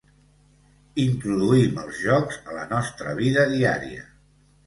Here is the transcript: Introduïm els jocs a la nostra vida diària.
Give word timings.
Introduïm 1.03 1.77
els 1.83 1.99
jocs 2.05 2.39
a 2.53 2.57
la 2.57 2.65
nostra 2.73 3.13
vida 3.21 3.47
diària. 3.55 4.09